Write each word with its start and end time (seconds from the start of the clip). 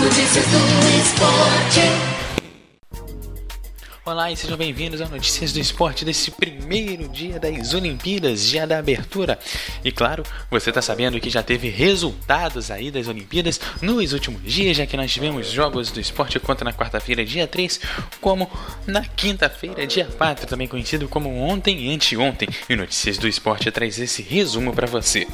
Notícias 0.00 0.46
do 0.46 0.56
esporte. 0.98 1.80
Olá 4.02 4.32
e 4.32 4.36
sejam 4.36 4.56
bem-vindos 4.56 5.02
a 5.02 5.06
Notícias 5.06 5.52
do 5.52 5.60
Esporte 5.60 6.06
desse 6.06 6.30
primeiro 6.30 7.06
dia 7.06 7.38
das 7.38 7.74
Olimpíadas, 7.74 8.48
dia 8.48 8.66
da 8.66 8.78
abertura. 8.78 9.38
E 9.84 9.92
claro, 9.92 10.22
você 10.50 10.70
está 10.70 10.80
sabendo 10.80 11.20
que 11.20 11.28
já 11.28 11.42
teve 11.42 11.68
resultados 11.68 12.70
aí 12.70 12.90
das 12.90 13.08
Olimpíadas 13.08 13.60
nos 13.82 14.14
últimos 14.14 14.42
dias, 14.42 14.78
já 14.78 14.86
que 14.86 14.96
nós 14.96 15.12
tivemos 15.12 15.50
jogos 15.50 15.90
do 15.90 16.00
esporte 16.00 16.40
contra 16.40 16.64
na 16.64 16.72
quarta-feira, 16.72 17.22
dia 17.22 17.46
3, 17.46 17.78
como 18.22 18.50
na 18.86 19.04
quinta-feira, 19.04 19.86
dia 19.86 20.06
4, 20.06 20.46
também 20.46 20.66
conhecido 20.66 21.08
como 21.08 21.28
ontem 21.36 21.78
e 21.78 21.94
anteontem. 21.94 22.48
E 22.70 22.74
Notícias 22.74 23.18
do 23.18 23.28
Esporte 23.28 23.70
traz 23.70 23.98
esse 23.98 24.22
resumo 24.22 24.72
para 24.72 24.86
você. 24.86 25.28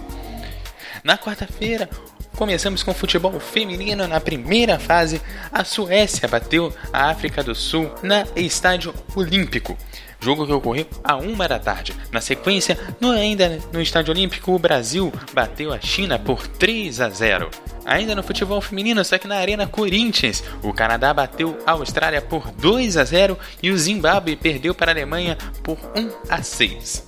Na 1.05 1.17
quarta-feira, 1.17 1.89
Começamos 2.37 2.83
com 2.83 2.93
futebol 2.93 3.41
feminino 3.41 4.07
na 4.07 4.21
primeira 4.21 4.79
fase. 4.79 5.23
A 5.51 5.65
Suécia 5.65 6.29
bateu 6.29 6.71
a 6.93 7.09
África 7.09 7.43
do 7.43 7.55
Sul 7.55 7.91
na 8.03 8.27
Estádio 8.37 8.95
Olímpico. 9.15 9.75
Jogo 10.21 10.47
que 10.47 10.53
ocorreu 10.53 10.87
a 11.03 11.17
uma 11.17 11.49
da 11.49 11.59
tarde. 11.59 11.95
Na 12.13 12.21
sequência, 12.21 12.79
no, 13.01 13.11
ainda 13.11 13.59
no 13.73 13.81
Estádio 13.81 14.13
Olímpico, 14.13 14.53
o 14.53 14.59
Brasil 14.59 15.11
bateu 15.33 15.73
a 15.73 15.81
China 15.81 16.19
por 16.19 16.47
3 16.47 17.01
a 17.01 17.09
0. 17.09 17.51
Ainda 17.87 18.15
no 18.15 18.23
futebol 18.23 18.61
feminino, 18.61 19.03
só 19.03 19.17
que 19.17 19.27
na 19.27 19.37
Arena 19.37 19.67
Corinthians, 19.67 20.45
o 20.63 20.75
Canadá 20.75 21.15
bateu 21.15 21.59
a 21.67 21.73
Austrália 21.73 22.21
por 22.21 22.51
2 22.51 22.99
a 22.99 23.05
0 23.05 23.39
e 23.63 23.71
o 23.71 23.79
Zimbábue 23.79 24.37
perdeu 24.37 24.75
para 24.75 24.91
a 24.91 24.95
Alemanha 24.95 25.39
por 25.63 25.79
1 25.97 26.11
a 26.29 26.43
6. 26.43 27.07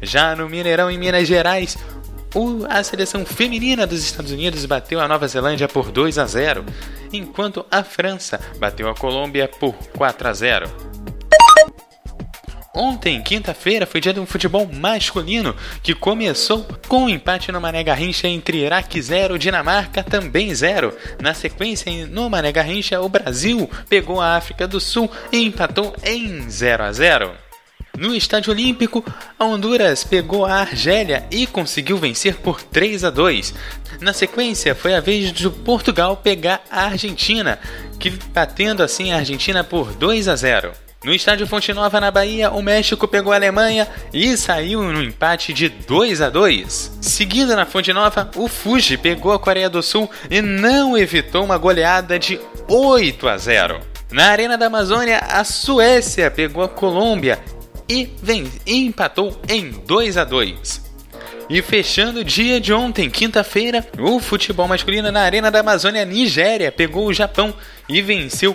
Já 0.00 0.36
no 0.36 0.48
Mineirão, 0.48 0.88
em 0.90 0.98
Minas 0.98 1.26
Gerais, 1.26 1.76
a 2.68 2.82
seleção 2.82 3.24
feminina 3.24 3.86
dos 3.86 4.02
Estados 4.02 4.32
Unidos 4.32 4.64
bateu 4.66 5.00
a 5.00 5.08
Nova 5.08 5.26
Zelândia 5.26 5.68
por 5.68 5.90
2 5.90 6.18
a 6.18 6.26
0, 6.26 6.64
enquanto 7.12 7.64
a 7.70 7.82
França 7.82 8.40
bateu 8.58 8.88
a 8.88 8.94
Colômbia 8.94 9.48
por 9.48 9.74
4 9.96 10.28
a 10.28 10.32
0. 10.32 10.88
Ontem, 12.74 13.20
quinta-feira, 13.22 13.86
foi 13.86 14.00
dia 14.00 14.12
do 14.12 14.24
futebol 14.24 14.64
masculino, 14.72 15.56
que 15.82 15.94
começou 15.94 16.64
com 16.86 17.04
um 17.04 17.08
empate 17.08 17.50
no 17.50 17.60
Mané 17.60 17.82
Garrincha 17.82 18.28
entre 18.28 18.58
Iraque 18.58 19.02
0 19.02 19.34
e 19.34 19.38
Dinamarca 19.38 20.04
também 20.04 20.54
0. 20.54 20.96
Na 21.20 21.34
sequência, 21.34 22.06
no 22.06 22.30
Mané 22.30 22.52
Garrincha, 22.52 23.00
o 23.00 23.08
Brasil 23.08 23.68
pegou 23.88 24.20
a 24.20 24.36
África 24.36 24.68
do 24.68 24.80
Sul 24.80 25.10
e 25.32 25.44
empatou 25.44 25.92
em 26.04 26.48
0 26.48 26.84
a 26.84 26.92
0. 26.92 27.47
No 27.98 28.14
Estádio 28.14 28.52
Olímpico, 28.52 29.04
a 29.36 29.44
Honduras 29.44 30.04
pegou 30.04 30.46
a 30.46 30.60
Argélia 30.60 31.26
e 31.32 31.48
conseguiu 31.48 31.96
vencer 31.96 32.36
por 32.36 32.62
3 32.62 33.02
a 33.02 33.10
2. 33.10 33.52
Na 34.00 34.12
sequência, 34.12 34.72
foi 34.72 34.94
a 34.94 35.00
vez 35.00 35.32
de 35.32 35.50
Portugal 35.50 36.16
pegar 36.16 36.62
a 36.70 36.84
Argentina, 36.84 37.58
que 37.98 38.10
batendo 38.32 38.84
assim 38.84 39.10
a 39.10 39.16
Argentina 39.16 39.64
por 39.64 39.92
2 39.94 40.28
a 40.28 40.36
0. 40.36 40.70
No 41.02 41.12
estádio 41.12 41.44
Fonte 41.48 41.72
Nova, 41.72 42.00
na 42.00 42.12
Bahia, 42.12 42.52
o 42.52 42.62
México 42.62 43.08
pegou 43.08 43.32
a 43.32 43.36
Alemanha 43.36 43.88
e 44.12 44.36
saiu 44.36 44.80
no 44.80 45.02
empate 45.02 45.52
de 45.52 45.68
2 45.68 46.20
a 46.20 46.30
2. 46.30 46.98
Seguida 47.00 47.56
na 47.56 47.66
Fonte 47.66 47.92
Nova, 47.92 48.30
o 48.36 48.46
Fuji 48.46 48.96
pegou 48.96 49.32
a 49.32 49.40
Coreia 49.40 49.68
do 49.68 49.82
Sul 49.82 50.08
e 50.30 50.40
não 50.40 50.96
evitou 50.96 51.44
uma 51.44 51.58
goleada 51.58 52.16
de 52.16 52.38
8 52.68 53.28
a 53.28 53.36
0. 53.36 53.80
Na 54.12 54.26
Arena 54.26 54.56
da 54.56 54.66
Amazônia, 54.66 55.18
a 55.18 55.42
Suécia 55.42 56.30
pegou 56.30 56.62
a 56.62 56.68
Colômbia 56.68 57.40
e, 57.88 58.08
vem, 58.22 58.50
e 58.66 58.84
empatou 58.84 59.40
em 59.48 59.70
2 59.70 60.16
a 60.16 60.24
2. 60.24 60.88
E 61.50 61.62
fechando 61.62 62.20
o 62.20 62.24
dia 62.24 62.60
de 62.60 62.74
ontem, 62.74 63.08
quinta-feira, 63.08 63.86
o 63.98 64.20
futebol 64.20 64.68
masculino 64.68 65.10
na 65.10 65.22
Arena 65.22 65.50
da 65.50 65.60
Amazônia, 65.60 66.04
Nigéria, 66.04 66.70
pegou 66.70 67.06
o 67.06 67.14
Japão 67.14 67.54
e 67.88 68.02
venceu 68.02 68.54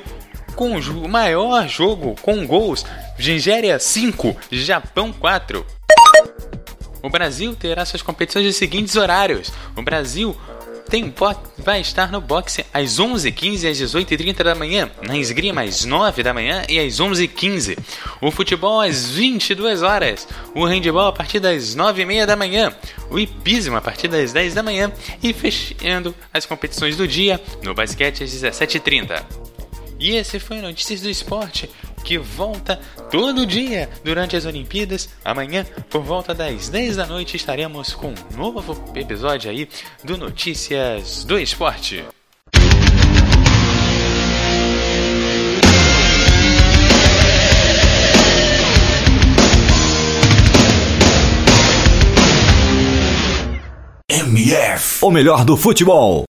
com 0.55 0.77
o 0.77 1.09
maior 1.09 1.67
jogo 1.67 2.15
com 2.21 2.45
gols. 2.45 2.85
Nigéria 3.17 3.79
5, 3.79 4.37
Japão 4.51 5.11
4. 5.11 5.65
O 7.01 7.09
Brasil 7.09 7.55
terá 7.55 7.83
suas 7.83 8.03
competições 8.03 8.45
de 8.45 8.53
seguintes 8.53 8.95
horários. 8.95 9.51
O 9.75 9.81
Brasil 9.81 10.37
tem 10.93 11.11
vai 11.57 11.81
estar 11.81 12.11
no 12.11 12.21
boxe 12.21 12.63
às 12.71 12.99
11h15 12.99 13.63
e 13.63 13.67
às 13.67 13.79
18h30 13.79 14.43
da 14.43 14.53
manhã, 14.53 14.91
na 15.01 15.17
esgrima 15.17 15.63
às 15.63 15.85
9 15.85 16.21
da 16.21 16.35
manhã 16.35 16.63
e 16.69 16.77
às 16.77 16.99
11h15, 16.99 17.79
o 18.21 18.29
futebol 18.29 18.79
às 18.79 19.09
22 19.09 19.81
horas, 19.81 20.27
o 20.53 20.63
handebol 20.63 21.07
a 21.07 21.11
partir 21.11 21.39
das 21.39 21.75
9h30 21.75 22.27
da 22.27 22.35
manhã, 22.35 22.71
o 23.09 23.17
hipismo 23.17 23.75
a 23.75 23.81
partir 23.81 24.07
das 24.07 24.33
10 24.33 24.53
da 24.53 24.61
manhã. 24.61 24.91
E 25.23 25.33
fechando 25.33 26.13
as 26.31 26.45
competições 26.45 26.95
do 26.95 27.07
dia 27.07 27.41
no 27.63 27.73
basquete 27.73 28.23
às 28.23 28.29
17h30. 28.29 29.25
E 29.99 30.11
esse 30.11 30.37
foi 30.37 30.61
Notícias 30.61 31.01
do 31.01 31.09
Esporte 31.09 31.67
que 32.03 32.17
volta 32.17 32.79
todo 33.09 33.45
dia 33.45 33.89
durante 34.03 34.35
as 34.35 34.45
Olimpíadas. 34.45 35.09
Amanhã, 35.23 35.65
por 35.89 36.03
volta 36.03 36.33
das 36.33 36.69
10 36.69 36.97
da 36.97 37.05
noite, 37.05 37.37
estaremos 37.37 37.93
com 37.93 38.09
um 38.09 38.37
novo 38.37 38.83
episódio 38.95 39.49
aí 39.49 39.67
do 40.03 40.17
Notícias 40.17 41.23
do 41.23 41.39
Esporte. 41.39 42.03
MF, 54.09 55.03
o 55.03 55.09
melhor 55.09 55.43
do 55.43 55.57
futebol. 55.57 56.21